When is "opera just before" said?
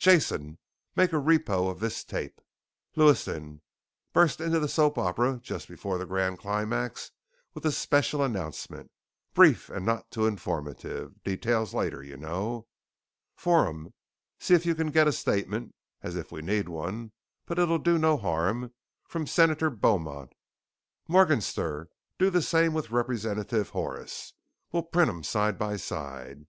4.98-5.96